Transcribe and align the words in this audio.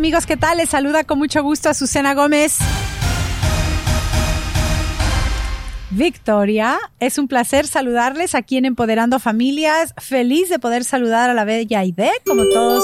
amigos, 0.00 0.24
¿qué 0.24 0.38
tal? 0.38 0.56
Les 0.56 0.70
saluda 0.70 1.04
con 1.04 1.18
mucho 1.18 1.42
gusto 1.42 1.68
a 1.68 1.74
Susana 1.74 2.14
Gómez. 2.14 2.56
Victoria, 5.90 6.78
es 7.00 7.18
un 7.18 7.28
placer 7.28 7.66
saludarles 7.66 8.34
aquí 8.34 8.56
en 8.56 8.64
Empoderando 8.64 9.18
Familias. 9.18 9.92
Feliz 9.98 10.48
de 10.48 10.58
poder 10.58 10.84
saludar 10.84 11.28
a 11.28 11.34
la 11.34 11.44
bella 11.44 11.80
Aide, 11.80 12.12
como 12.24 12.48
todos 12.48 12.82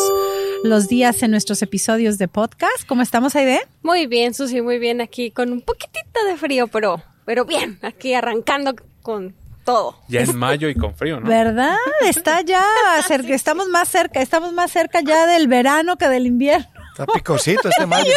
los 0.63 0.89
días 0.89 1.23
en 1.23 1.31
nuestros 1.31 1.63
episodios 1.63 2.19
de 2.19 2.29
podcast. 2.29 2.87
¿Cómo 2.87 3.01
estamos, 3.01 3.35
Aide? 3.35 3.61
Muy 3.83 4.07
bien, 4.07 4.35
Susi, 4.35 4.61
muy 4.61 4.79
bien 4.79 5.01
aquí, 5.01 5.31
con 5.31 5.53
un 5.53 5.63
poquitito 5.63 6.23
de 6.29 6.37
frío, 6.37 6.67
pero, 6.67 7.03
pero 7.25 7.47
bien, 7.47 7.79
aquí 7.81 8.13
arrancando 8.13 8.75
con 9.01 9.35
todo. 9.65 9.99
Ya 10.09 10.21
en 10.21 10.37
mayo 10.37 10.69
y 10.69 10.75
con 10.75 10.95
frío, 10.95 11.19
¿no? 11.19 11.27
¿Verdad? 11.27 11.77
Está 12.07 12.43
ya 12.43 12.63
cerca, 13.09 13.35
estamos 13.35 13.69
más 13.69 13.89
cerca, 13.89 14.21
estamos 14.21 14.53
más 14.53 14.71
cerca 14.71 15.01
ya 15.01 15.27
del 15.27 15.49
verano 15.49 15.97
que 15.97 16.11
del 16.11 16.27
invierno. 16.27 16.76
Está 16.99 17.13
picosito 17.13 17.69
este 17.69 17.85
mayo. 17.87 18.11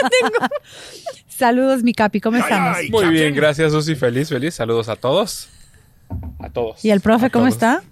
Saludos, 1.27 1.83
mi 1.83 1.93
capi, 1.93 2.21
¿cómo 2.21 2.37
estamos? 2.37 2.77
Muy 2.89 3.07
bien, 3.09 3.35
gracias, 3.35 3.73
Susi. 3.73 3.95
Feliz, 3.95 4.29
feliz. 4.29 4.55
Saludos 4.55 4.87
a 4.87 4.95
todos. 4.95 5.49
A 6.39 6.49
todos. 6.49 6.83
¿Y 6.85 6.91
el 6.91 7.01
profe 7.01 7.25
A 7.25 7.29
cómo 7.29 7.45
todos. 7.45 7.55
está? 7.55 7.83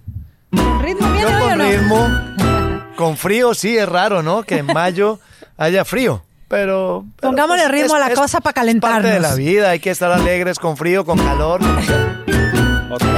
¿Con 0.50 0.82
ritmo 0.82 1.12
viene 1.12 1.22
Yo 1.22 1.28
hoy 1.28 1.34
o 1.42 1.48
con 1.48 1.58
no? 1.58 1.64
ritmo, 1.64 2.86
con 2.96 3.16
frío 3.18 3.52
sí 3.52 3.76
es 3.76 3.86
raro, 3.88 4.22
¿no? 4.22 4.42
Que 4.44 4.58
en 4.58 4.66
mayo 4.66 5.20
haya 5.58 5.84
frío. 5.84 6.22
Pero, 6.48 7.04
pero, 7.20 7.30
Pongámosle 7.30 7.64
pues, 7.68 7.82
ritmo 7.82 7.94
a 7.96 7.98
la 7.98 8.14
cosa 8.14 8.40
para 8.40 8.62
Es 8.62 8.80
parte 8.80 9.08
de 9.08 9.12
calentarnos. 9.12 9.20
la 9.30 9.34
vida, 9.34 9.70
hay 9.70 9.80
que 9.80 9.90
estar 9.90 10.10
alegres 10.10 10.58
con 10.58 10.78
frío, 10.78 11.04
con 11.04 11.18
calor. 11.18 11.60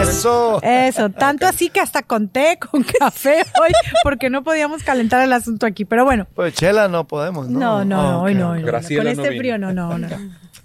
Eso. 0.02 0.60
Eso, 0.62 1.10
tanto 1.10 1.46
así 1.46 1.68
que 1.68 1.80
hasta 1.80 2.02
con 2.02 2.28
té, 2.28 2.58
con 2.58 2.82
café 2.82 3.36
hoy, 3.60 3.70
porque 4.02 4.28
no 4.28 4.42
podíamos 4.42 4.82
calentar 4.82 5.22
el 5.22 5.32
asunto 5.32 5.66
aquí. 5.66 5.84
Pero 5.84 6.04
bueno, 6.04 6.26
Pues 6.34 6.54
chela 6.54 6.88
no 6.88 7.06
podemos, 7.06 7.48
¿no? 7.48 7.58
no, 7.60 7.84
no, 7.84 8.22
hoy 8.22 8.34
no, 8.34 8.50
hoy 8.50 8.60
no. 8.60 8.66
Graciela 8.66 9.02
Con 9.04 9.16
no 9.16 9.22
este 9.22 9.30
vino. 9.30 9.40
frío, 9.40 9.58
no, 9.58 9.72
no, 9.72 9.96
no. 9.98 10.08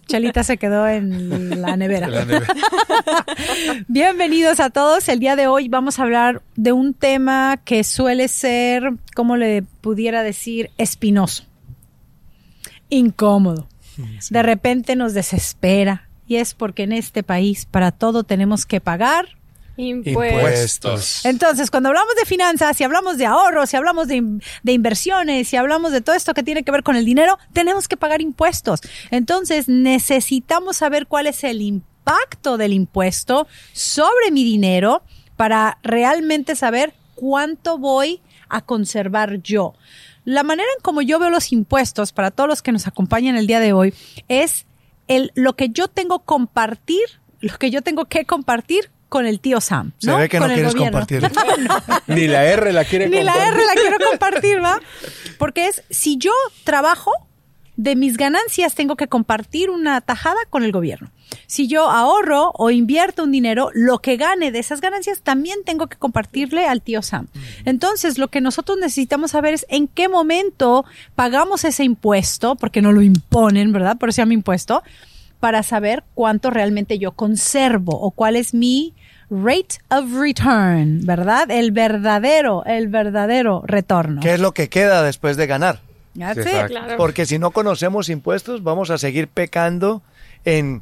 Chelita 0.07 0.43
se 0.43 0.57
quedó 0.57 0.87
en 0.87 1.61
la 1.61 1.75
nevera. 1.77 2.07
La 2.07 2.25
neve. 2.25 2.45
Bienvenidos 3.87 4.59
a 4.59 4.69
todos. 4.69 5.07
El 5.09 5.19
día 5.19 5.35
de 5.35 5.47
hoy 5.47 5.67
vamos 5.67 5.97
a 5.99 6.03
hablar 6.03 6.41
de 6.55 6.71
un 6.73 6.93
tema 6.93 7.57
que 7.63 7.83
suele 7.83 8.27
ser, 8.27 8.93
¿cómo 9.15 9.35
le 9.35 9.63
pudiera 9.81 10.21
decir? 10.23 10.69
Espinoso. 10.77 11.43
Incómodo. 12.89 13.67
De 14.29 14.43
repente 14.43 14.95
nos 14.95 15.13
desespera. 15.13 16.04
Y 16.27 16.37
es 16.37 16.53
porque 16.53 16.83
en 16.83 16.91
este 16.93 17.23
país 17.23 17.65
para 17.65 17.91
todo 17.91 18.23
tenemos 18.23 18.65
que 18.65 18.81
pagar. 18.81 19.27
Impuestos. 19.77 21.25
Entonces, 21.25 21.69
cuando 21.69 21.89
hablamos 21.89 22.15
de 22.15 22.25
finanzas, 22.25 22.77
si 22.77 22.83
hablamos 22.83 23.17
de 23.17 23.25
ahorros, 23.25 23.69
si 23.69 23.75
hablamos 23.77 24.07
de, 24.07 24.15
in- 24.15 24.41
de 24.63 24.71
inversiones, 24.71 25.47
si 25.49 25.57
hablamos 25.57 25.91
de 25.91 26.01
todo 26.01 26.15
esto 26.15 26.33
que 26.33 26.43
tiene 26.43 26.63
que 26.63 26.71
ver 26.71 26.81
con 26.83 26.95
el 26.95 27.03
dinero, 27.05 27.37
tenemos 27.53 27.87
que 27.87 27.97
pagar 27.97 28.21
impuestos. 28.21 28.79
Entonces, 29.11 29.67
necesitamos 29.67 30.77
saber 30.77 31.07
cuál 31.07 31.27
es 31.27 31.43
el 31.43 31.61
impacto 31.61 32.57
del 32.57 32.73
impuesto 32.73 33.47
sobre 33.73 34.31
mi 34.31 34.43
dinero 34.43 35.03
para 35.35 35.77
realmente 35.83 36.55
saber 36.55 36.93
cuánto 37.15 37.77
voy 37.77 38.21
a 38.47 38.61
conservar 38.61 39.41
yo. 39.41 39.73
La 40.23 40.43
manera 40.43 40.67
en 40.77 40.81
como 40.81 41.01
yo 41.01 41.19
veo 41.19 41.29
los 41.29 41.51
impuestos 41.51 42.11
para 42.13 42.31
todos 42.31 42.47
los 42.49 42.61
que 42.61 42.71
nos 42.71 42.87
acompañan 42.87 43.35
el 43.35 43.45
día 43.47 43.59
de 43.59 43.73
hoy 43.73 43.93
es 44.27 44.65
el, 45.07 45.31
lo 45.35 45.55
que 45.55 45.69
yo 45.69 45.87
tengo 45.87 46.19
compartir, 46.19 47.03
lo 47.39 47.57
que 47.57 47.71
yo 47.71 47.81
tengo 47.81 48.05
que 48.05 48.25
compartir 48.25 48.89
con 49.09 49.25
el 49.25 49.39
tío 49.39 49.61
Sam. 49.61 49.93
Se 49.99 50.13
ve 50.13 50.27
que 50.27 50.39
no 50.39 50.47
Con 50.47 50.53
quieres 50.55 50.73
gobierno. 50.73 50.99
compartir. 50.99 51.31
Ni 52.07 52.27
la 52.27 52.45
R 52.45 52.73
la 52.73 52.83
quiere 52.85 53.07
Ni 53.07 53.23
la 53.23 53.33
compartir. 53.33 53.53
R 53.59 53.65
la 53.65 53.73
quiero 53.73 53.97
compartir, 54.09 54.63
¿va? 54.63 54.79
Porque 55.37 55.67
es, 55.67 55.83
si 55.89 56.17
yo 56.17 56.31
trabajo, 56.63 57.11
de 57.77 57.95
mis 57.95 58.17
ganancias 58.17 58.75
tengo 58.75 58.95
que 58.95 59.07
compartir 59.07 59.69
una 59.69 59.99
tajada 60.01 60.39
con 60.49 60.63
el 60.63 60.71
gobierno. 60.71 61.11
Si 61.47 61.67
yo 61.67 61.89
ahorro 61.89 62.51
o 62.53 62.69
invierto 62.69 63.23
un 63.23 63.31
dinero, 63.31 63.69
lo 63.73 63.99
que 63.99 64.17
gane 64.17 64.51
de 64.51 64.59
esas 64.59 64.81
ganancias 64.81 65.21
también 65.21 65.59
tengo 65.65 65.87
que 65.87 65.97
compartirle 65.97 66.67
al 66.67 66.81
tío 66.81 67.01
Sam. 67.01 67.27
Entonces, 67.65 68.17
lo 68.17 68.29
que 68.29 68.41
nosotros 68.41 68.77
necesitamos 68.79 69.31
saber 69.31 69.53
es 69.53 69.65
en 69.69 69.87
qué 69.87 70.07
momento 70.07 70.85
pagamos 71.15 71.65
ese 71.65 71.83
impuesto, 71.83 72.55
porque 72.55 72.81
no 72.81 72.91
lo 72.91 73.01
imponen, 73.01 73.71
¿verdad? 73.71 73.97
Por 73.97 74.09
eso 74.09 74.17
se 74.17 74.21
llama 74.21 74.33
impuesto, 74.33 74.83
para 75.39 75.63
saber 75.63 76.03
cuánto 76.13 76.49
realmente 76.49 76.97
yo 76.97 77.11
conservo 77.11 77.99
o 77.99 78.11
cuál 78.11 78.35
es 78.35 78.53
mi 78.53 78.93
rate 79.29 79.77
of 79.89 80.13
return, 80.13 81.05
¿verdad? 81.05 81.49
El 81.51 81.71
verdadero, 81.71 82.63
el 82.65 82.87
verdadero 82.87 83.63
retorno. 83.65 84.21
¿Qué 84.21 84.33
es 84.33 84.39
lo 84.39 84.53
que 84.53 84.69
queda 84.69 85.03
después 85.03 85.37
de 85.37 85.47
ganar? 85.47 85.84
Claro. 86.67 86.97
Porque 86.97 87.25
si 87.25 87.37
no 87.39 87.51
conocemos 87.51 88.09
impuestos, 88.09 88.63
vamos 88.63 88.89
a 88.89 88.97
seguir 88.97 89.27
pecando 89.27 90.01
en, 90.45 90.81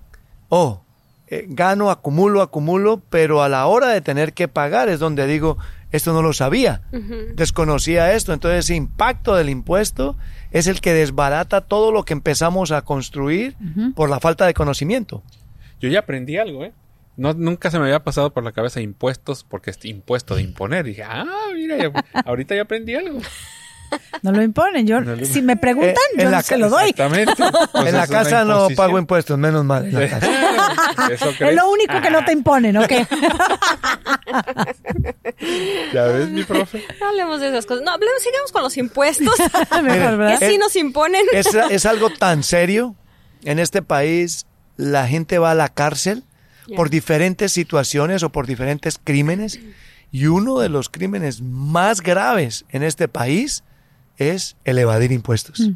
oh, 0.50 0.82
eh, 1.28 1.46
gano, 1.50 1.90
acumulo, 1.90 2.42
acumulo, 2.42 3.02
pero 3.10 3.42
a 3.44 3.50
la 3.50 3.66
hora 3.66 3.88
de 3.90 4.02
tener 4.02 4.34
que 4.34 4.48
pagar 4.48 4.90
es 4.90 5.00
donde 5.00 5.26
digo, 5.26 5.58
esto 5.92 6.14
no 6.14 6.22
lo 6.22 6.34
sabía, 6.34 6.82
desconocía 7.36 8.14
esto. 8.14 8.34
Entonces 8.34 8.66
ese 8.66 8.76
impacto 8.76 9.36
del 9.36 9.50
impuesto 9.50 10.16
es 10.52 10.68
el 10.68 10.82
que 10.82 10.94
desbarata 10.94 11.62
todo 11.62 11.92
lo 11.92 12.04
que 12.04 12.14
empezamos 12.14 12.72
a 12.72 12.82
construir 12.84 13.56
por 13.96 14.10
la 14.10 14.20
falta 14.20 14.46
de 14.46 14.54
conocimiento. 14.54 15.24
Yo 15.80 15.90
ya 15.90 16.00
aprendí 16.00 16.38
algo, 16.38 16.64
¿eh? 16.66 16.74
No, 17.16 17.34
nunca 17.34 17.70
se 17.70 17.78
me 17.78 17.86
había 17.86 18.04
pasado 18.04 18.34
por 18.34 18.44
la 18.44 18.54
cabeza 18.54 18.82
impuestos 18.82 19.44
porque 19.44 19.70
es 19.70 19.86
impuesto 19.86 20.34
de 20.36 20.42
imponer. 20.42 20.84
dije, 20.86 21.04
ah, 21.04 21.26
mira, 21.54 21.78
ya- 21.78 21.92
ahorita 22.26 22.56
ya 22.56 22.64
aprendí 22.64 22.96
algo. 22.96 23.20
No 24.22 24.32
lo 24.32 24.42
imponen. 24.42 24.86
Yo, 24.88 25.02
No 25.02 25.16
lo- 25.16 25.26
si 25.26 25.42
me 25.42 25.58
preguntan, 25.58 25.94
Eh, 26.18 26.24
yo 26.24 26.30
la 26.30 26.42
se 26.44 26.58
lo 26.58 26.70
doy. 26.70 26.90
Exactamente. 26.90 27.34
Pues 27.74 27.88
en 27.88 27.98
la 27.98 28.08
casa 28.08 28.44
no 28.46 28.68
pago 28.76 28.98
impuestos, 29.00 29.38
menos 29.38 29.64
mal. 29.66 29.86
en 29.86 29.94
la 29.94 30.10
casa. 30.10 30.28
¿Eso 31.12 31.30
Es 31.40 31.56
lo 31.56 31.70
único 31.72 32.00
que 32.02 32.10
no 32.10 32.24
te 32.26 32.32
imponen, 32.34 32.78
¿ok? 32.78 32.92
¿Ya 35.94 36.04
ves, 36.06 36.30
mi 36.30 36.44
profe? 36.44 36.84
No 37.00 37.08
hablemos 37.10 37.40
de 37.42 37.50
esas 37.50 37.66
cosas. 37.66 37.84
No, 37.84 37.92
hablemos, 37.92 38.22
sigamos 38.22 38.52
con 38.52 38.64
los 38.64 38.78
impuestos. 38.78 39.34
Mejor, 39.84 40.18
¿verdad? 40.18 40.40
que 40.40 40.48
sí 40.50 40.56
Eh, 40.56 40.58
nos 40.58 40.76
imponen. 40.76 41.24
es, 41.32 41.48
es 41.70 41.86
algo 41.86 42.10
tan 42.10 42.44
serio. 42.44 42.96
En 43.44 43.60
este 43.60 43.82
país 43.82 44.46
la 44.78 45.08
gente 45.08 45.38
va 45.38 45.52
a 45.52 45.56
la 45.56 45.70
cárcel 45.70 46.24
por 46.76 46.90
diferentes 46.90 47.52
situaciones 47.52 48.24
o 48.24 48.30
por 48.32 48.48
diferentes 48.48 49.00
crímenes. 49.04 49.60
Y 50.12 50.28
uno 50.28 50.60
de 50.60 50.70
los 50.70 50.90
crímenes 50.90 51.42
más 51.42 52.02
graves 52.02 52.66
en 52.70 52.84
este 52.84 53.08
país 53.08 53.64
es 54.18 54.56
el 54.64 54.78
evadir 54.78 55.12
impuestos. 55.12 55.70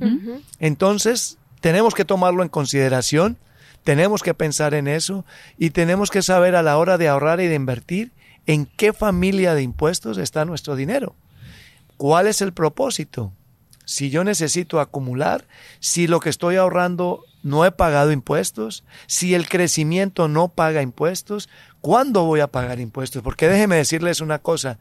Entonces, 0.60 1.38
tenemos 1.62 1.94
que 1.94 2.06
tomarlo 2.06 2.44
en 2.44 2.50
consideración, 2.50 3.38
tenemos 3.84 4.22
que 4.22 4.34
pensar 4.34 4.74
en 4.74 4.88
eso 4.88 5.26
y 5.58 5.70
tenemos 5.72 6.12
que 6.12 6.22
saber 6.22 6.56
a 6.56 6.64
la 6.64 6.78
hora 6.78 6.98
de 6.98 7.08
ahorrar 7.08 7.40
y 7.40 7.48
de 7.48 7.56
invertir 7.56 8.12
en 8.46 8.66
qué 8.66 8.94
familia 8.94 9.54
de 9.54 9.62
impuestos 9.62 10.18
está 10.18 10.46
nuestro 10.46 10.76
dinero. 10.76 11.16
¿Cuál 11.98 12.28
es 12.28 12.42
el 12.42 12.54
propósito? 12.54 13.34
Si 13.86 14.10
yo 14.10 14.24
necesito 14.24 14.80
acumular, 14.80 15.46
si 15.80 16.08
lo 16.08 16.20
que 16.20 16.30
estoy 16.30 16.58
ahorrando 16.58 17.24
no 17.44 17.66
he 17.66 17.72
pagado 17.72 18.12
impuestos, 18.12 18.84
si 19.08 19.34
el 19.34 19.48
crecimiento 19.48 20.28
no 20.28 20.50
paga 20.50 20.82
impuestos, 20.82 21.48
¿cuándo 21.80 22.26
voy 22.26 22.42
a 22.42 22.48
pagar 22.48 22.80
impuestos? 22.80 23.24
Porque 23.24 23.48
déjeme 23.48 23.78
decirles 23.78 24.20
una 24.20 24.40
cosa, 24.40 24.80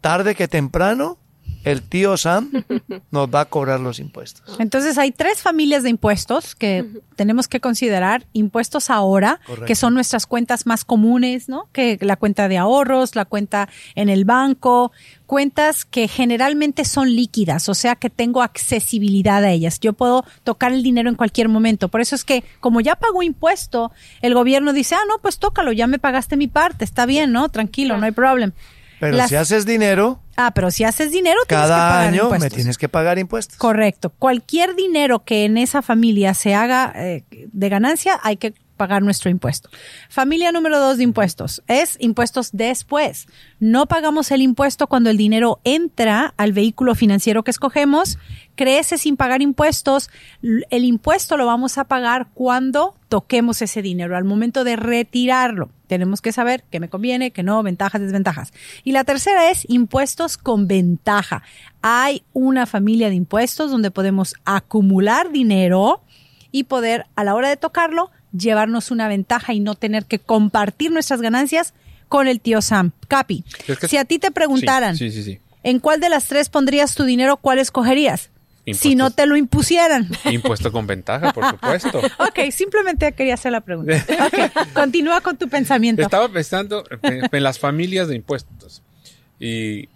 tarde 0.00 0.34
que 0.34 0.48
temprano, 0.48 1.18
el 1.66 1.82
tío 1.82 2.16
Sam 2.16 2.50
nos 3.10 3.28
va 3.28 3.40
a 3.40 3.44
cobrar 3.46 3.80
los 3.80 3.98
impuestos. 3.98 4.56
Entonces 4.60 4.98
hay 4.98 5.10
tres 5.10 5.42
familias 5.42 5.82
de 5.82 5.90
impuestos 5.90 6.54
que 6.54 6.86
tenemos 7.16 7.48
que 7.48 7.60
considerar. 7.60 8.24
Impuestos 8.32 8.88
ahora, 8.88 9.40
Correcto. 9.44 9.66
que 9.66 9.74
son 9.74 9.92
nuestras 9.92 10.26
cuentas 10.26 10.64
más 10.64 10.84
comunes, 10.84 11.48
¿no? 11.48 11.68
Que 11.72 11.98
la 12.00 12.14
cuenta 12.14 12.46
de 12.46 12.56
ahorros, 12.56 13.16
la 13.16 13.24
cuenta 13.24 13.68
en 13.96 14.08
el 14.08 14.24
banco, 14.24 14.92
cuentas 15.26 15.84
que 15.84 16.06
generalmente 16.06 16.84
son 16.84 17.16
líquidas, 17.16 17.68
o 17.68 17.74
sea 17.74 17.96
que 17.96 18.10
tengo 18.10 18.42
accesibilidad 18.42 19.42
a 19.42 19.50
ellas. 19.50 19.80
Yo 19.80 19.92
puedo 19.92 20.24
tocar 20.44 20.72
el 20.72 20.84
dinero 20.84 21.08
en 21.08 21.16
cualquier 21.16 21.48
momento. 21.48 21.88
Por 21.88 22.00
eso 22.00 22.14
es 22.14 22.24
que 22.24 22.44
como 22.60 22.80
ya 22.80 22.94
pagó 22.94 23.24
impuesto, 23.24 23.90
el 24.22 24.34
gobierno 24.34 24.72
dice, 24.72 24.94
ah, 24.94 25.02
no, 25.08 25.18
pues 25.18 25.40
tócalo, 25.40 25.72
ya 25.72 25.88
me 25.88 25.98
pagaste 25.98 26.36
mi 26.36 26.46
parte, 26.46 26.84
está 26.84 27.06
bien, 27.06 27.32
¿no? 27.32 27.48
Tranquilo, 27.48 27.98
no 27.98 28.06
hay 28.06 28.12
problema. 28.12 28.52
Pero 29.00 29.16
Las- 29.16 29.28
si 29.28 29.36
haces 29.36 29.66
dinero, 29.66 30.20
Ah, 30.36 30.52
pero 30.54 30.70
si 30.70 30.84
haces 30.84 31.10
dinero, 31.10 31.38
tienes 31.46 31.64
que 31.64 31.68
cada 31.70 31.88
pagar 31.88 32.08
año 32.08 32.30
me 32.30 32.50
tienes 32.50 32.76
que 32.78 32.88
pagar 32.88 33.18
impuestos. 33.18 33.56
Correcto. 33.58 34.10
Cualquier 34.10 34.74
dinero 34.74 35.24
que 35.24 35.44
en 35.46 35.56
esa 35.58 35.80
familia 35.82 36.34
se 36.34 36.54
haga 36.54 36.92
eh, 36.94 37.24
de 37.30 37.68
ganancia, 37.68 38.18
hay 38.22 38.36
que 38.36 38.52
pagar 38.76 39.02
nuestro 39.02 39.30
impuesto. 39.30 39.68
Familia 40.08 40.52
número 40.52 40.78
dos 40.78 40.98
de 40.98 41.04
impuestos 41.04 41.62
es 41.66 41.96
impuestos 42.00 42.50
después. 42.52 43.26
No 43.58 43.86
pagamos 43.86 44.30
el 44.30 44.42
impuesto 44.42 44.86
cuando 44.86 45.10
el 45.10 45.16
dinero 45.16 45.60
entra 45.64 46.34
al 46.36 46.52
vehículo 46.52 46.94
financiero 46.94 47.42
que 47.42 47.50
escogemos, 47.50 48.18
crece 48.54 48.98
sin 48.98 49.16
pagar 49.16 49.42
impuestos. 49.42 50.10
El 50.42 50.84
impuesto 50.84 51.36
lo 51.36 51.46
vamos 51.46 51.78
a 51.78 51.84
pagar 51.84 52.28
cuando 52.34 52.94
toquemos 53.08 53.62
ese 53.62 53.82
dinero, 53.82 54.16
al 54.16 54.24
momento 54.24 54.64
de 54.64 54.76
retirarlo. 54.76 55.70
Tenemos 55.86 56.20
que 56.20 56.32
saber 56.32 56.64
qué 56.70 56.80
me 56.80 56.88
conviene, 56.88 57.30
qué 57.30 57.42
no, 57.42 57.62
ventajas, 57.62 58.00
desventajas. 58.00 58.52
Y 58.82 58.92
la 58.92 59.04
tercera 59.04 59.50
es 59.50 59.64
impuestos 59.68 60.36
con 60.36 60.66
ventaja. 60.66 61.42
Hay 61.82 62.24
una 62.32 62.66
familia 62.66 63.08
de 63.08 63.14
impuestos 63.14 63.70
donde 63.70 63.90
podemos 63.90 64.34
acumular 64.44 65.30
dinero 65.30 66.02
y 66.50 66.64
poder, 66.64 67.06
a 67.14 67.24
la 67.24 67.34
hora 67.34 67.48
de 67.48 67.56
tocarlo, 67.56 68.10
llevarnos 68.36 68.90
una 68.90 69.08
ventaja 69.08 69.52
y 69.54 69.60
no 69.60 69.74
tener 69.74 70.04
que 70.06 70.18
compartir 70.18 70.90
nuestras 70.90 71.20
ganancias 71.20 71.74
con 72.08 72.28
el 72.28 72.40
tío 72.40 72.60
Sam. 72.62 72.92
Capi, 73.08 73.44
Es 73.66 73.78
que- 73.78 73.88
si 73.88 73.96
a 73.96 74.04
ti 74.04 74.18
te 74.18 74.30
preguntaran, 74.30 74.96
Sí, 74.96 75.10
sí, 75.10 75.22
sí. 75.22 75.38
¿en 75.62 75.80
cuál 75.80 76.00
de 76.00 76.08
las 76.08 76.26
tres 76.26 76.48
pondrías 76.48 76.94
tu 76.94 77.04
dinero, 77.04 77.36
cuál 77.36 77.58
escogerías? 77.58 78.30
Si 78.72 78.96
no 78.96 79.12
te 79.12 79.26
lo 79.26 79.36
impusieran. 79.36 80.08
Impuesto 80.24 80.72
con 80.72 80.88
ventaja, 80.88 81.32
por 81.32 81.48
supuesto. 81.48 82.00
Ok, 82.18 82.50
simplemente 82.50 83.12
quería 83.12 83.34
hacer 83.34 83.52
la 83.52 83.60
pregunta. 83.60 84.04
Continúa 84.74 85.20
con 85.20 85.36
tu 85.36 85.48
pensamiento. 85.48 86.02
Estaba 86.02 86.28
pensando 86.28 86.82
en, 87.02 87.22
en 87.30 87.42
las 87.44 87.60
familias 87.60 88.08
de 88.08 88.16
impuestos. 88.16 88.82
Y 89.38 89.88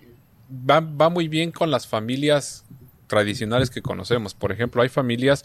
va, 0.52 0.78
va 0.78 1.08
muy 1.08 1.26
bien 1.26 1.50
con 1.50 1.72
las 1.72 1.88
familias 1.88 2.64
tradicionales 3.08 3.70
que 3.70 3.82
conocemos. 3.82 4.34
Por 4.34 4.52
ejemplo, 4.52 4.82
hay 4.82 4.88
familias 4.88 5.44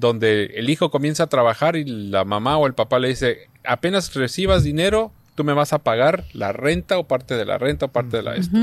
donde 0.00 0.46
el 0.54 0.70
hijo 0.70 0.90
comienza 0.90 1.24
a 1.24 1.26
trabajar 1.28 1.76
y 1.76 1.84
la 1.84 2.24
mamá 2.24 2.56
o 2.56 2.66
el 2.66 2.74
papá 2.74 2.98
le 2.98 3.08
dice, 3.08 3.48
apenas 3.64 4.14
recibas 4.14 4.64
dinero, 4.64 5.12
tú 5.34 5.44
me 5.44 5.52
vas 5.52 5.72
a 5.74 5.78
pagar 5.78 6.24
la 6.32 6.52
renta 6.52 6.98
o 6.98 7.06
parte 7.06 7.36
de 7.36 7.44
la 7.44 7.58
renta 7.58 7.86
o 7.86 7.88
parte 7.92 8.16
de 8.16 8.22
la 8.22 8.34
esto. 8.34 8.56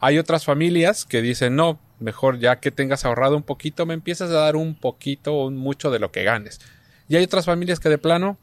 Hay 0.00 0.18
otras 0.18 0.44
familias 0.44 1.04
que 1.04 1.22
dicen, 1.22 1.54
no, 1.54 1.78
mejor 2.00 2.40
ya 2.40 2.56
que 2.58 2.72
tengas 2.72 3.04
ahorrado 3.04 3.36
un 3.36 3.44
poquito, 3.44 3.86
me 3.86 3.94
empiezas 3.94 4.30
a 4.30 4.34
dar 4.34 4.56
un 4.56 4.74
poquito 4.74 5.34
o 5.34 5.50
mucho 5.50 5.90
de 5.92 6.00
lo 6.00 6.10
que 6.10 6.24
ganes. 6.24 6.60
Y 7.08 7.16
hay 7.16 7.24
otras 7.24 7.46
familias 7.46 7.78
que 7.78 7.88
de 7.88 7.98
plano, 7.98 8.36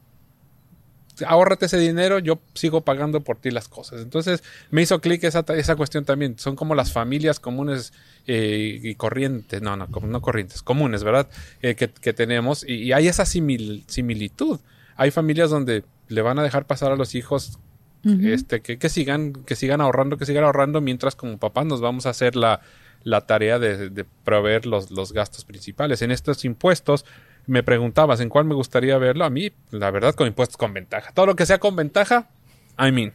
ahórrate 1.26 1.66
ese 1.66 1.78
dinero, 1.78 2.18
yo 2.18 2.40
sigo 2.54 2.82
pagando 2.82 3.20
por 3.20 3.36
ti 3.38 3.50
las 3.50 3.68
cosas. 3.68 4.02
Entonces 4.02 4.42
me 4.70 4.82
hizo 4.82 5.00
clic 5.00 5.24
esa, 5.24 5.44
esa 5.56 5.76
cuestión 5.76 6.04
también. 6.04 6.38
Son 6.38 6.56
como 6.56 6.74
las 6.74 6.92
familias 6.92 7.40
comunes 7.40 7.92
eh, 8.26 8.80
y 8.82 8.94
corrientes, 8.94 9.62
no, 9.62 9.76
no, 9.76 9.86
no 9.86 10.20
corrientes, 10.22 10.62
comunes, 10.62 11.04
¿verdad? 11.04 11.28
Eh, 11.60 11.74
que, 11.74 11.88
que 11.88 12.12
tenemos 12.12 12.64
y, 12.66 12.74
y 12.74 12.92
hay 12.92 13.08
esa 13.08 13.24
simil- 13.24 13.84
similitud. 13.86 14.60
Hay 14.96 15.10
familias 15.10 15.50
donde 15.50 15.84
le 16.08 16.22
van 16.22 16.38
a 16.38 16.42
dejar 16.42 16.66
pasar 16.66 16.92
a 16.92 16.96
los 16.96 17.14
hijos 17.14 17.58
este, 18.04 18.62
que, 18.62 18.78
que 18.78 18.88
sigan, 18.88 19.32
que 19.32 19.54
sigan 19.54 19.80
ahorrando, 19.80 20.16
que 20.16 20.26
sigan 20.26 20.42
ahorrando, 20.42 20.80
mientras 20.80 21.14
como 21.14 21.38
papás 21.38 21.66
nos 21.66 21.80
vamos 21.80 22.04
a 22.04 22.10
hacer 22.10 22.34
la, 22.34 22.60
la 23.04 23.26
tarea 23.26 23.60
de, 23.60 23.90
de 23.90 24.04
proveer 24.24 24.66
los, 24.66 24.90
los 24.90 25.12
gastos 25.12 25.44
principales. 25.44 26.02
En 26.02 26.10
estos 26.10 26.44
impuestos, 26.44 27.04
me 27.46 27.62
preguntabas 27.62 28.20
en 28.20 28.28
cuál 28.28 28.44
me 28.44 28.54
gustaría 28.54 28.98
verlo. 28.98 29.24
A 29.24 29.30
mí, 29.30 29.52
la 29.70 29.90
verdad, 29.90 30.14
con 30.14 30.26
impuestos 30.26 30.56
con 30.56 30.72
ventaja. 30.72 31.12
Todo 31.12 31.26
lo 31.26 31.36
que 31.36 31.46
sea 31.46 31.58
con 31.58 31.76
ventaja, 31.76 32.28
I 32.78 32.92
mean. 32.92 33.12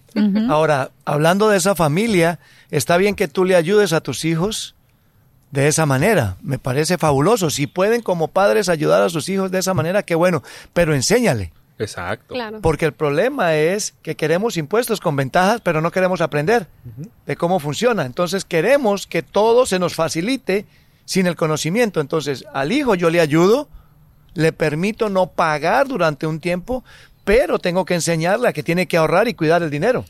Ahora, 0.50 0.92
hablando 1.06 1.50
de 1.50 1.58
esa 1.58 1.76
familia, 1.76 2.40
está 2.70 2.98
bien 2.98 3.16
que 3.16 3.28
tú 3.28 3.46
le 3.46 3.56
ayudes 3.56 3.94
a 3.94 4.02
tus 4.02 4.26
hijos 4.26 4.76
de 5.52 5.68
esa 5.68 5.86
manera. 5.86 6.38
Me 6.42 6.60
parece 6.60 6.98
fabuloso. 6.98 7.50
Si 7.50 7.68
pueden 7.68 8.02
como 8.02 8.28
padres 8.28 8.70
ayudar 8.70 9.02
a 9.02 9.10
sus 9.10 9.30
hijos 9.30 9.52
de 9.52 9.60
esa 9.60 9.74
manera, 9.74 10.04
qué 10.04 10.16
bueno. 10.16 10.44
Pero 10.74 10.94
enséñale. 10.94 11.52
Exacto. 11.80 12.34
Claro. 12.34 12.62
Porque 12.62 12.86
el 12.86 12.94
problema 12.94 13.56
es 13.56 13.94
que 14.02 14.16
queremos 14.16 14.58
impuestos 14.58 15.00
con 15.00 15.16
ventajas, 15.16 15.62
pero 15.62 15.82
no 15.82 15.92
queremos 15.92 16.22
aprender 16.22 16.68
de 17.26 17.36
cómo 17.36 17.60
funciona. 17.60 18.06
Entonces 18.06 18.46
queremos 18.46 19.06
que 19.06 19.22
todo 19.22 19.66
se 19.66 19.80
nos 19.80 19.94
facilite 19.96 20.66
sin 21.06 21.28
el 21.28 21.36
conocimiento. 21.36 22.02
Entonces 22.02 22.46
al 22.54 22.72
hijo 22.72 22.96
yo 22.96 23.10
le 23.10 23.22
ayudo, 23.22 23.70
le 24.38 24.54
permito 24.54 25.10
no 25.10 25.28
pagar 25.28 25.88
durante 25.88 26.28
un 26.28 26.40
tiempo, 26.40 26.84
pero 27.24 27.58
tengo 27.60 27.84
que 27.86 27.96
enseñarle 27.96 28.48
a 28.48 28.54
que 28.54 28.62
tiene 28.64 28.88
que 28.88 28.96
ahorrar 28.98 29.28
y 29.28 29.34
cuidar 29.34 29.64
el 29.64 29.70
dinero. 29.70 30.06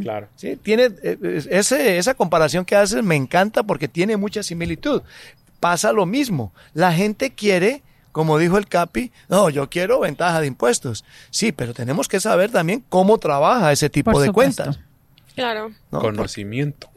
Claro. 0.00 0.28
Sí, 0.36 0.56
tiene 0.56 0.90
eh, 1.02 1.42
ese- 1.50 1.98
esa 1.98 2.14
comparación 2.14 2.64
que 2.64 2.76
haces 2.76 3.02
me 3.02 3.16
encanta 3.16 3.64
porque 3.64 3.88
tiene 3.88 4.16
mucha 4.16 4.42
similitud. 4.42 5.02
Pasa 5.60 5.92
lo 5.92 6.06
mismo. 6.06 6.52
La 6.72 6.92
gente 6.92 7.30
quiere, 7.30 7.82
como 8.12 8.38
dijo 8.38 8.58
el 8.58 8.68
Capi, 8.68 9.10
no, 9.28 9.50
yo 9.50 9.68
quiero 9.68 10.00
ventaja 10.00 10.40
de 10.40 10.46
impuestos. 10.46 11.04
Sí, 11.30 11.50
pero 11.52 11.74
tenemos 11.74 12.06
que 12.08 12.20
saber 12.20 12.50
también 12.50 12.84
cómo 12.88 13.18
trabaja 13.18 13.72
ese 13.72 13.90
tipo 13.90 14.12
Por 14.12 14.20
de 14.22 14.28
supuesto. 14.28 14.62
cuentas. 14.64 14.84
Claro. 15.34 15.70
¿no? 15.70 15.74
Porque 16.00 16.16
Conocimiento. 16.16 16.88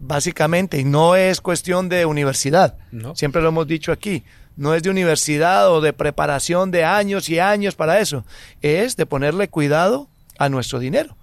Básicamente, 0.00 0.78
y 0.78 0.84
no 0.84 1.16
es 1.16 1.40
cuestión 1.40 1.88
de 1.88 2.06
universidad. 2.06 2.76
No. 2.92 3.16
Siempre 3.16 3.42
lo 3.42 3.48
hemos 3.48 3.66
dicho 3.66 3.90
aquí. 3.90 4.22
No 4.58 4.74
es 4.74 4.82
de 4.82 4.90
universidad 4.90 5.72
o 5.72 5.80
de 5.80 5.92
preparación 5.92 6.72
de 6.72 6.84
años 6.84 7.28
y 7.28 7.38
años 7.38 7.76
para 7.76 8.00
eso. 8.00 8.24
Es 8.60 8.96
de 8.96 9.06
ponerle 9.06 9.48
cuidado 9.48 10.08
a 10.36 10.48
nuestro 10.48 10.80
dinero. 10.80 11.16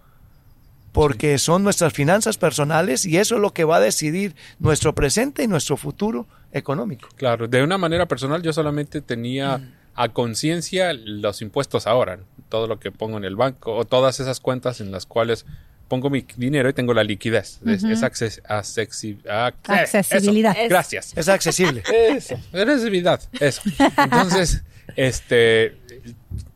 Porque 0.93 1.37
son 1.37 1.61
nuestras 1.61 1.91
finanzas 1.91 2.37
personales 2.37 3.05
y 3.05 3.17
eso 3.17 3.35
es 3.35 3.41
lo 3.41 3.51
que 3.51 3.65
va 3.65 3.75
a 3.75 3.81
decidir 3.81 4.33
nuestro 4.57 4.95
presente 4.95 5.43
y 5.43 5.47
nuestro 5.47 5.75
futuro 5.75 6.25
económico. 6.53 7.09
Claro. 7.17 7.49
De 7.49 7.61
una 7.61 7.77
manera 7.77 8.07
personal, 8.07 8.41
yo 8.41 8.53
solamente 8.53 9.01
tenía 9.01 9.61
a 9.95 10.09
conciencia 10.09 10.93
los 10.93 11.41
impuestos 11.41 11.87
ahora. 11.87 12.19
Todo 12.47 12.67
lo 12.67 12.79
que 12.79 12.93
pongo 12.93 13.17
en 13.17 13.25
el 13.25 13.35
banco 13.35 13.75
o 13.75 13.83
todas 13.83 14.21
esas 14.21 14.39
cuentas 14.39 14.79
en 14.79 14.91
las 14.91 15.05
cuales 15.05 15.45
pongo 15.87 16.09
mi 16.09 16.25
dinero 16.37 16.69
y 16.69 16.73
tengo 16.73 16.93
la 16.93 17.03
liquidez. 17.03 17.59
Es, 17.65 17.83
es 17.83 18.01
acces- 18.01 18.41
accesi- 18.43 19.21
ac- 19.23 19.53
eh, 19.69 19.97
Accesibilidad. 19.97 20.55
eso. 20.57 20.69
Gracias. 20.69 21.13
Es 21.17 21.27
accesible. 21.29 21.83
Eso, 22.09 22.35
accesibilidad, 22.53 23.21
eso. 23.39 23.61
Entonces, 23.97 24.63
este, 24.95 25.77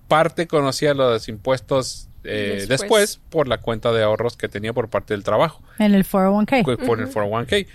parte 0.07 0.47
conocía 0.47 0.93
los 0.93 1.27
impuestos 1.29 2.07
eh, 2.23 2.65
Después. 2.67 2.79
después. 2.81 3.19
por 3.29 3.47
la 3.47 3.59
cuenta 3.59 3.91
de 3.93 4.03
ahorros 4.03 4.35
que 4.35 4.49
tenía 4.49 4.73
por 4.73 4.89
parte 4.89 5.13
del 5.13 5.23
trabajo, 5.23 5.61
En 5.77 5.93
el 5.95 6.05
401k. 6.05 6.63
cu- 6.63 6.85
por 6.85 6.99
el 6.99 7.07
401k. 7.09 7.65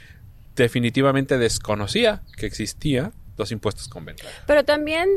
Definitivamente 0.56 1.38
desconocía 1.38 2.22
que 2.36 2.46
existía 2.46 3.10
los 3.36 3.50
impuestos 3.50 3.88
con 3.88 4.04
ventaja. 4.04 4.28
Pero 4.46 4.64
también 4.64 5.08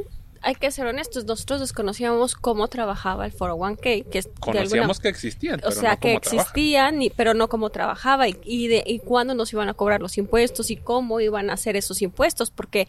hay 0.42 0.56
que 0.56 0.72
ser 0.72 0.86
honestos, 0.88 1.26
nosotros 1.26 1.60
desconocíamos 1.60 2.36
cómo 2.36 2.68
trabajaba 2.68 3.26
el 3.26 3.34
401k, 3.34 4.06
que 4.10 4.20
alguna 4.20 4.32
Conocíamos 4.40 5.00
que 5.00 5.10
existían, 5.10 5.62
o 5.66 5.72
sea, 5.72 5.92
no 5.94 6.00
que 6.00 6.14
existían, 6.16 7.02
y- 7.02 7.10
pero 7.10 7.34
no 7.34 7.48
cómo 7.50 7.70
trabajaba 7.70 8.28
y, 8.28 8.38
y, 8.44 8.68
de, 8.68 8.84
y 8.86 9.00
cuándo 9.00 9.34
nos 9.36 9.52
iban 9.54 9.70
a 9.70 9.74
cobrar 9.74 10.02
los 10.02 10.18
impuestos 10.18 10.70
y 10.72 10.76
cómo 10.78 11.20
iban 11.20 11.50
a 11.50 11.54
hacer 11.54 11.76
esos 11.76 12.02
impuestos, 12.02 12.52
porque 12.52 12.88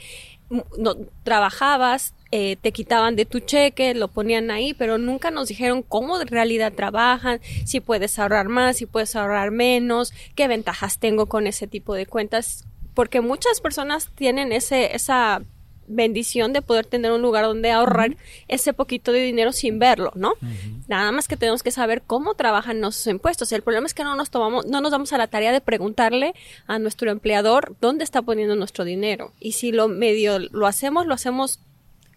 mm, 0.51 0.59
no, 0.79 0.97
trabajabas, 1.25 2.15
eh, 2.31 2.57
te 2.61 2.73
quitaban 2.73 3.17
de 3.17 3.25
tu 3.25 3.41
cheque, 3.41 3.95
lo 3.95 4.09
ponían 4.09 4.51
ahí, 4.51 4.75
pero 4.75 4.99
nunca 4.99 5.31
nos 5.31 5.49
dijeron 5.49 5.83
cómo 5.83 6.19
de 6.19 6.25
realidad 6.27 6.73
trabajan, 6.75 7.41
si 7.65 7.81
puedes 7.81 8.19
ahorrar 8.19 8.49
más, 8.49 8.77
si 8.77 8.87
puedes 8.87 9.15
ahorrar 9.17 9.51
menos, 9.51 10.13
qué 10.35 10.49
ventajas 10.49 10.99
tengo 10.99 11.27
con 11.27 11.47
ese 11.47 11.67
tipo 11.67 11.95
de 11.95 12.07
cuentas, 12.07 12.65
porque 12.95 13.21
muchas 13.21 13.61
personas 13.61 14.11
tienen 14.15 14.53
ese, 14.53 14.95
esa 14.97 15.43
bendición 15.89 16.53
de 16.53 16.63
poder 16.63 16.87
tener 16.87 17.13
un 17.13 17.23
lugar 17.23 17.45
donde 17.45 17.71
ahorrar 17.71 18.17
ese 18.47 18.73
poquito 18.73 19.13
de 19.13 19.21
dinero 19.21 19.53
sin 19.53 19.79
verlo, 19.79 20.13
¿no? 20.15 20.35
Nada 20.87 21.11
más 21.13 21.29
que 21.29 21.37
tenemos 21.37 21.63
que 21.63 21.71
saber 21.71 22.03
cómo 22.07 22.35
trabajan 22.35 22.81
nuestros 22.81 23.07
impuestos. 23.09 23.53
El 23.53 23.63
problema 23.63 23.87
es 23.87 23.95
que 23.95 24.05
no 24.05 24.15
nos 24.15 24.31
tomamos, 24.31 24.67
no 24.67 24.81
nos 24.81 24.91
damos 24.91 25.13
a 25.13 25.19
la 25.19 25.27
tarea 25.27 25.53
de 25.53 25.61
preguntarle 25.61 26.35
a 26.67 26.79
nuestro 26.79 27.11
empleador 27.11 27.77
dónde 27.81 28.05
está 28.05 28.23
poniendo 28.23 28.55
nuestro 28.57 28.85
dinero. 28.85 29.33
Y 29.41 29.53
si 29.53 29.73
lo 29.73 29.89
medio 29.89 30.39
lo 30.39 30.67
hacemos, 30.67 31.07
lo 31.07 31.15
hacemos 31.15 31.61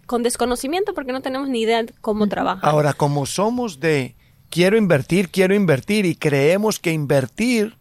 con 0.06 0.24
desconocimiento 0.24 0.94
porque 0.94 1.14
no 1.14 1.22
tenemos 1.22 1.50
ni 1.50 1.62
idea 1.62 1.84
de 1.84 1.94
cómo 2.02 2.28
trabaja. 2.28 2.68
Ahora, 2.68 2.94
como 2.94 3.26
somos 3.26 3.80
de 3.80 4.16
quiero 4.50 4.78
invertir, 4.78 5.30
quiero 5.30 5.56
invertir 5.56 6.06
y 6.06 6.16
creemos 6.16 6.80
que 6.80 6.92
invertir 6.92 7.78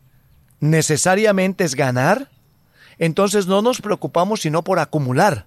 necesariamente 0.61 1.65
es 1.65 1.75
ganar, 1.75 2.31
entonces 3.01 3.49
no 3.49 3.63
nos 3.63 3.81
preocupamos 3.81 4.43
sino 4.43 4.63
por 4.63 4.79
acumular. 4.79 5.47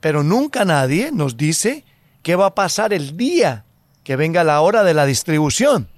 Pero 0.00 0.22
nunca 0.22 0.64
nadie 0.66 1.10
nos 1.12 1.36
dice 1.38 1.84
qué 2.22 2.36
va 2.36 2.46
a 2.46 2.54
pasar 2.54 2.92
el 2.92 3.16
día 3.16 3.64
que 4.04 4.16
venga 4.16 4.44
la 4.44 4.60
hora 4.60 4.84
de 4.84 4.92
la 4.94 5.06
distribución. 5.06 5.88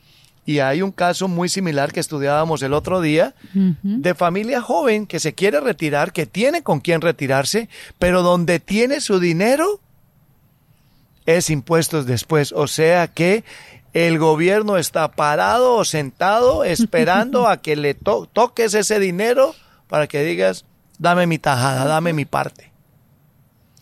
Y 0.47 0.61
hay 0.61 0.80
un 0.80 0.92
caso 0.92 1.28
muy 1.28 1.50
similar 1.50 1.92
que 1.92 2.00
estudiábamos 2.00 2.62
el 2.62 2.73
otro 2.73 3.02
día 3.02 3.35
de 3.83 4.14
familia 4.14 4.62
joven 4.62 5.07
que 5.07 5.21
se 5.21 5.35
quiere 5.35 5.61
retirar, 5.61 6.12
que 6.12 6.25
tiene 6.25 6.62
con 6.62 6.80
quién 6.80 7.02
retirarse, 7.02 7.68
pero 7.99 8.23
donde 8.23 8.59
tiene 8.61 9.00
su 9.02 9.21
dinero 9.21 9.80
es 11.26 11.50
impuestos 11.50 12.07
después. 12.07 12.52
O 12.52 12.66
sea 12.66 13.09
que 13.09 13.45
el 13.92 14.18
gobierno 14.18 14.78
está 14.78 15.09
parado 15.12 15.75
o 15.75 15.85
sentado 15.85 16.64
esperando 16.64 17.47
a 17.49 17.59
que 17.59 17.76
le 17.76 17.92
to- 17.92 18.26
toques 18.33 18.73
ese 18.73 18.99
dinero 19.00 19.54
para 19.88 20.07
que 20.07 20.23
digas, 20.23 20.64
dame 20.99 21.26
mi 21.26 21.38
tajada, 21.38 21.85
dame 21.85 22.12
mi 22.12 22.25
parte. 22.25 22.68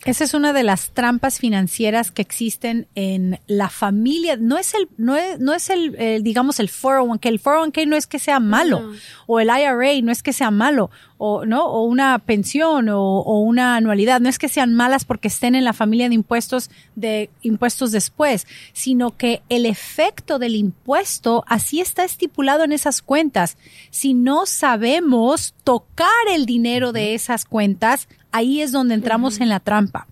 Esa 0.07 0.23
es 0.23 0.35
una 0.35 0.53
de 0.53 0.63
las 0.63 0.91
trampas 0.91 1.41
financieras 1.41 2.13
que 2.13 2.23
existen 2.23 2.87
en 2.95 3.41
la 3.49 3.69
familia. 3.69 4.37
No 4.37 4.57
es 4.57 4.73
el, 4.75 4.89
no 4.97 5.17
es, 5.17 5.41
no 5.41 5.53
es 5.53 5.69
el, 5.69 5.97
el, 5.97 6.23
digamos, 6.23 6.61
el 6.61 6.71
401k. 6.71 7.27
El 7.27 7.43
401k 7.43 7.89
no 7.89 7.97
es 7.97 8.07
que 8.07 8.21
sea 8.21 8.39
malo. 8.39 8.93
O 9.27 9.41
el 9.41 9.49
IRA 9.49 10.01
no 10.03 10.13
es 10.13 10.23
que 10.23 10.33
sea 10.33 10.53
malo. 10.53 10.93
O, 11.19 11.47
¿no? 11.47 11.67
O 11.67 11.85
una 11.85 12.19
pensión 12.19 12.89
o, 12.89 13.01
o 13.01 13.41
una 13.41 13.77
anualidad. 13.77 14.21
No 14.21 14.29
es 14.29 14.39
que 14.39 14.49
sean 14.49 14.75
malas 14.75 15.05
porque 15.05 15.29
estén 15.29 15.55
en 15.55 15.65
la 15.65 15.73
familia 15.73 16.09
de 16.09 16.15
impuestos, 16.15 16.71
de 16.95 17.31
impuestos 17.43 17.93
después. 17.93 18.47
Sino 18.73 19.17
que 19.17 19.43
el 19.49 19.67
efecto 19.67 20.39
del 20.39 20.57
impuesto 20.57 21.45
así 21.47 21.81
está 21.81 22.05
estipulado 22.05 22.65
en 22.65 22.73
esas 22.73 23.03
cuentas. 23.03 23.57
Si 23.91 24.15
no 24.15 24.47
sabemos 24.47 25.55
tocar 25.65 26.09
el 26.35 26.47
dinero 26.47 26.93
de 26.93 27.15
esas 27.15 27.45
cuentas, 27.45 28.09
ahí 28.33 28.61
es 28.61 28.73
donde 28.73 28.95
entramos 28.95 29.41
en 29.41 29.49
la 29.49 29.61
trampa. 29.61 30.07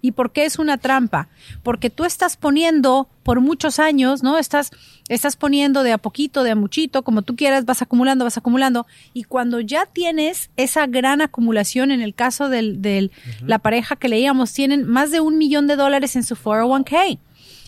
¿Y 0.00 0.12
por 0.12 0.32
qué 0.32 0.44
es 0.44 0.58
una 0.58 0.78
trampa? 0.78 1.28
Porque 1.62 1.90
tú 1.90 2.04
estás 2.04 2.36
poniendo 2.36 3.08
por 3.22 3.40
muchos 3.40 3.78
años, 3.78 4.22
¿no? 4.22 4.38
Estás, 4.38 4.70
estás 5.08 5.36
poniendo 5.36 5.82
de 5.82 5.92
a 5.92 5.98
poquito, 5.98 6.42
de 6.42 6.52
a 6.52 6.56
muchito, 6.56 7.02
como 7.02 7.22
tú 7.22 7.36
quieras, 7.36 7.64
vas 7.64 7.82
acumulando, 7.82 8.24
vas 8.24 8.38
acumulando. 8.38 8.86
Y 9.12 9.24
cuando 9.24 9.60
ya 9.60 9.86
tienes 9.86 10.50
esa 10.56 10.86
gran 10.86 11.20
acumulación, 11.20 11.90
en 11.90 12.00
el 12.00 12.14
caso 12.14 12.48
de 12.48 12.60
del, 12.76 13.10
la 13.46 13.58
pareja 13.58 13.96
que 13.96 14.08
leíamos, 14.08 14.52
tienen 14.52 14.86
más 14.86 15.10
de 15.10 15.20
un 15.20 15.38
millón 15.38 15.66
de 15.66 15.76
dólares 15.76 16.16
en 16.16 16.22
su 16.22 16.36
401k. 16.36 17.18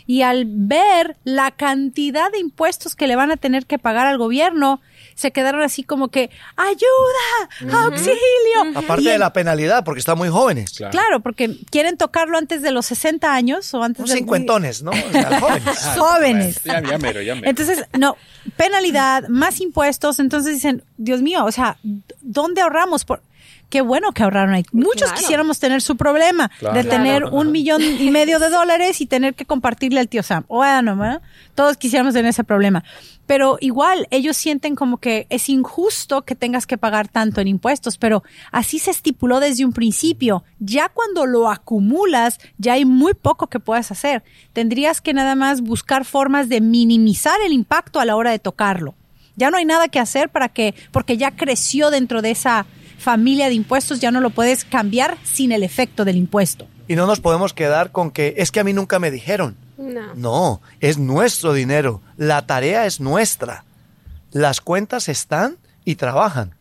Y 0.06 0.23
al 0.23 0.44
ver 0.47 1.16
la 1.25 1.50
cantidad 1.52 2.30
de 2.32 2.38
impuestos 2.38 2.94
que 2.97 3.06
le 3.06 3.16
van 3.16 3.30
a 3.30 3.37
tener 3.37 3.66
que 3.66 3.78
pagar 3.78 4.06
al 4.06 4.18
gobierno, 4.18 4.80
se 5.14 5.30
quedaron 5.30 5.62
así 5.62 5.82
como 5.82 6.09
que, 6.09 6.30
ayuda, 6.56 7.82
auxilio. 7.85 8.16
Aparte 8.75 9.02
Y 9.02 9.06
de 9.06 9.14
el- 9.14 9.21
la 9.21 9.32
penalidad, 9.32 9.85
porque 9.85 10.00
están 10.00 10.18
muy 10.18 10.28
jóvenes. 10.28 10.73
Claro. 10.73 10.90
Claro, 10.92 11.21
porque 11.21 11.56
quieren 11.71 11.97
tocarlo 11.97 12.38
antes 12.38 12.62
de 12.62 12.71
los 12.71 12.87
60 12.87 13.32
años 13.35 13.73
o 13.75 13.82
antes 13.82 14.06
de 14.06 14.14
cincuentones, 14.16 14.82
¿no? 14.82 14.90
O 14.90 15.12
sea, 15.12 15.40
jóvenes. 15.40 15.78
jóvenes. 15.99 16.61
Ya, 16.64 16.80
ya 16.82 16.99
mero, 16.99 17.23
ya 17.23 17.35
mero. 17.35 17.49
Entonces, 17.49 17.85
no, 17.99 18.16
penalidad, 18.56 19.28
más 19.28 19.61
impuestos, 19.61 20.18
entonces 20.18 20.54
dicen, 20.54 20.82
Dios 20.97 21.23
mío, 21.23 21.44
o 21.44 21.52
sea, 21.52 21.76
¿dónde 22.21 22.61
ahorramos? 22.62 23.04
Por 23.04 23.23
Qué 23.73 23.81
bueno 23.81 24.12
que 24.12 24.23
ahorraron 24.23 24.52
ahí. 24.52 24.64
Muchos 24.73 25.05
Claro. 25.09 25.17
quisiéramos 25.17 25.59
tener 25.59 25.81
su 25.81 25.97
problema 25.97 26.50
Claro. 26.59 26.76
de 26.76 26.85
tener 26.85 27.23
Claro. 27.23 27.35
un 27.38 27.50
millón 27.52 27.81
y 27.83 28.11
medio 28.11 28.38
de 28.38 28.50
dólares 28.50 29.00
y 29.00 29.07
tener 29.07 29.35
que 29.35 29.47
compartirle 29.47 29.99
al 29.99 30.09
tío 30.11 30.23
Sam. 30.23 30.45
Bueno, 30.47 30.95
¿verdad? 30.95 31.23
todos 31.55 31.79
quisiéramos 31.79 32.12
tener 32.12 32.29
ese 32.29 32.45
problema. 32.45 32.85
Pero 33.26 33.57
igual, 33.61 34.07
ellos 34.11 34.37
sienten 34.37 34.75
como 34.76 34.99
que 34.99 35.26
es 35.31 35.49
injusto 35.49 36.21
que 36.21 36.35
tengas 36.35 36.67
que 36.67 36.76
pagar 36.76 37.09
tanto 37.09 37.41
en 37.41 37.49
impuestos, 37.49 37.97
pero 37.97 38.23
así 38.50 38.79
se 38.79 38.91
estipuló 38.91 39.41
desde 39.41 39.64
un 39.64 39.73
principio. 39.73 40.45
Ya 40.59 40.91
cuando 40.91 41.25
lo 41.25 41.50
acumulas, 41.50 42.41
ya 42.59 42.75
hay 42.75 42.85
muy 42.85 43.14
poco 43.14 43.47
que 43.47 43.59
puedas 43.59 43.91
hacer. 43.91 44.23
Tendrías 44.52 45.00
que 45.00 45.14
nada 45.14 45.35
más 45.35 45.62
buscar 45.62 46.05
formas 46.05 46.50
de 46.50 46.61
minimizar 46.61 47.41
el 47.47 47.52
impacto 47.55 48.00
a 48.00 48.05
la 48.05 48.17
hora 48.17 48.33
de 48.33 48.38
tocarlo. 48.38 48.95
Ya 49.35 49.50
no 49.50 49.57
hay 49.57 49.64
nada 49.64 49.88
que 49.88 49.99
hacer 49.99 50.29
para 50.29 50.50
que, 50.50 50.75
porque 50.91 51.17
ya 51.17 51.31
creció 51.31 51.91
dentro 51.91 52.21
de 52.21 52.33
esa 52.33 52.67
familia 53.02 53.49
de 53.49 53.54
impuestos, 53.54 54.00
ya 54.00 54.11
no 54.11 54.21
lo 54.21 54.30
puedes 54.30 54.64
cambiar 54.64 55.18
sin 55.23 55.52
el 55.52 55.62
efecto 55.62 56.04
del 56.04 56.16
impuesto. 56.16 56.66
Y 56.88 56.97
no 56.97 57.06
nos 57.06 57.21
podemos 57.21 57.52
quedar 57.52 57.92
con 57.92 58.11
que 58.11 58.35
es 58.38 58.50
que 58.50 58.61
a 58.61 58.64
mí 58.64 58.73
nunca 58.73 58.99
me 58.99 59.11
dijeron. 59.11 59.56
No. 59.76 60.14
No, 60.14 60.62
es 60.80 60.99
nuestro 60.99 61.52
dinero. 61.52 62.00
La 62.16 62.47
tarea 62.47 62.87
es 62.87 63.00
nuestra. 63.00 63.64
Las 64.30 64.61
cuentas 64.61 65.09
están 65.09 65.59
y 65.85 65.97
trabajan. 65.97 66.54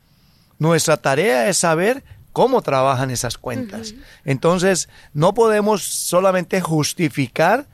Nuestra 0.60 0.98
tarea 0.98 1.48
es 1.48 1.57
saber 1.57 2.03
cómo 2.33 2.62
trabajan 2.62 3.12
esas 3.12 3.38
cuentas. 3.38 3.93
Entonces, 4.25 4.89
no 5.13 5.33
podemos 5.33 5.83
solamente 5.83 6.62
justificar 6.62 7.67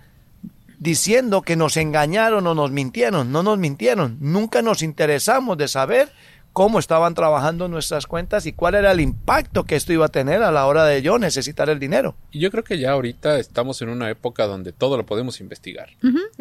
diciendo 0.79 1.41
que 1.41 1.55
nos 1.55 1.77
engañaron 1.77 2.45
o 2.47 2.55
nos 2.55 2.71
mintieron. 2.71 3.31
No 3.31 3.43
nos 3.43 3.57
mintieron. 3.57 4.17
Nunca 4.19 4.61
nos 4.61 4.81
interesamos 4.83 5.57
de 5.57 5.67
saber 5.67 6.11
cómo 6.57 6.79
estaban 6.79 7.13
trabajando 7.13 7.67
nuestras 7.67 8.07
cuentas 8.07 8.47
y 8.47 8.51
cuál 8.51 8.73
era 8.73 8.91
el 8.91 8.99
impacto 8.99 9.63
que 9.65 9.75
esto 9.75 9.93
iba 9.93 10.07
a 10.07 10.09
tener 10.09 10.41
a 10.41 10.49
la 10.51 10.65
hora 10.65 10.85
de 10.85 11.03
yo 11.03 11.19
necesitar 11.19 11.69
el 11.69 11.77
dinero. 11.77 12.15
Y 12.31 12.39
yo 12.39 12.49
creo 12.49 12.63
que 12.63 12.79
ya 12.79 12.93
ahorita 12.93 13.37
estamos 13.37 13.79
en 13.83 13.89
una 13.89 14.09
época 14.09 14.47
donde 14.47 14.71
todo 14.71 14.97
lo 14.97 15.05
podemos 15.05 15.39
investigar. 15.39 15.89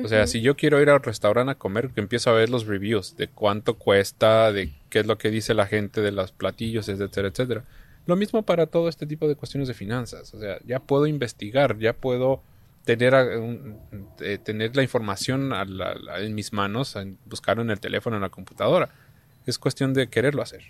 O 0.03 0.09
sea, 0.09 0.27
si 0.27 0.41
yo 0.41 0.57
quiero 0.57 0.81
ir 0.81 0.89
al 0.89 1.03
restaurante 1.03 1.53
a 1.53 1.57
comer, 1.57 1.91
que 1.91 2.01
empiezo 2.01 2.31
a 2.31 2.33
ver 2.33 2.49
los 2.49 2.67
reviews 2.67 3.15
de 3.19 3.29
cuánto 3.29 3.75
cuesta, 3.75 4.53
de 4.53 4.73
qué 4.89 5.01
es 5.01 5.07
lo 5.07 5.19
que 5.19 5.31
dice 5.31 5.53
la 5.53 5.67
gente 5.67 6.01
de 6.01 6.13
los 6.13 6.33
platillos, 6.33 6.89
etcétera, 6.89 7.29
etcétera. 7.29 7.65
Lo 8.07 8.17
mismo 8.17 8.41
para 8.43 8.65
todo 8.69 8.89
este 8.89 9.05
tipo 9.07 9.29
de 9.29 9.35
cuestiones 9.37 9.69
de 9.69 9.75
finanzas. 9.75 10.33
O 10.33 10.41
sea, 10.41 10.57
ya 10.65 10.79
puedo 10.79 11.07
investigar, 11.07 11.77
ya 11.79 11.93
puedo 11.93 12.41
tener, 12.87 13.13
eh, 14.21 14.39
tener 14.43 14.77
la 14.77 14.83
información 14.83 15.53
a 15.53 15.65
la- 15.67 15.95
a- 16.11 16.21
en 16.21 16.35
mis 16.35 16.53
manos, 16.55 16.97
en- 16.97 17.19
buscarlo 17.27 17.63
en 17.63 17.71
el 17.71 17.81
teléfono, 17.81 18.17
en 18.17 18.23
la 18.23 18.29
computadora. 18.31 18.89
Es 19.47 19.59
cuestión 19.59 19.95
de 19.95 20.09
quererlo 20.09 20.43
hacer. 20.43 20.63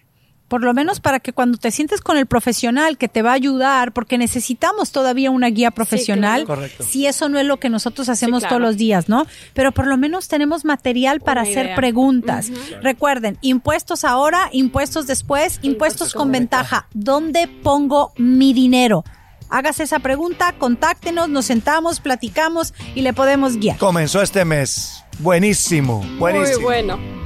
Por 0.49 0.63
lo 0.63 0.73
menos 0.75 1.01
para 1.01 1.19
que 1.19 1.33
cuando 1.33 1.59
te 1.59 1.73
sientes 1.73 2.01
con 2.01 2.17
el 2.17 2.27
profesional 2.27 2.99
que 2.99 3.09
te 3.09 3.21
va 3.21 3.33
a 3.33 3.35
ayudar, 3.35 3.93
porque 3.93 4.17
necesitamos 4.17 4.93
todavía 4.93 5.33
una 5.33 5.49
guía 5.49 5.73
profesional, 5.73 6.45
claro. 6.45 6.61
Correcto. 6.61 6.85
si 6.85 7.07
eso 7.09 7.29
no 7.29 7.41
es 7.41 7.47
lo 7.47 7.57
que 7.57 7.69
nosotros 7.69 8.09
hacemos 8.09 8.43
claro. 8.43 8.57
todos 8.57 8.63
los 8.63 8.77
días, 8.77 9.09
¿no? 9.09 9.27
Pero 9.55 9.73
por 9.73 9.89
lo 9.89 9.97
menos 9.97 10.29
tenemos 10.29 10.65
material 10.65 11.21
para 11.21 11.41
Una 11.41 11.51
hacer 11.51 11.67
idea. 11.67 11.77
preguntas. 11.77 12.53
Recuerden, 12.81 13.39
impuestos 13.41 14.05
ahora, 14.05 14.49
impuestos 14.53 15.09
después, 15.09 15.59
impuestos 15.63 16.15
con 16.15 16.31
ventaja. 16.31 16.87
¿Dónde 16.95 17.49
pongo 17.49 18.13
mi 18.17 18.53
dinero? 18.53 19.03
Hágase 19.49 19.83
esa 19.83 19.99
pregunta, 19.99 20.55
contáctenos, 20.59 21.29
nos 21.29 21.47
sentamos, 21.47 21.99
platicamos 21.99 22.73
y 22.95 23.01
le 23.03 23.13
podemos 23.13 23.57
guiar. 23.57 23.79
Comenzó 23.79 24.23
este 24.23 24.45
mes. 24.45 25.03
Buenísimo, 25.19 26.05
buenísimo. 26.19 26.59
Muy 26.59 26.65
bueno. 26.65 27.26